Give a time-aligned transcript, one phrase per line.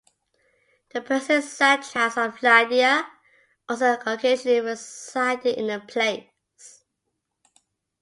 [0.91, 3.05] The Persian satraps of Lydia
[3.69, 6.83] also occasionally resided in the place.